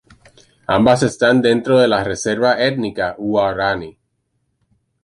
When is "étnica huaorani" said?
2.59-3.99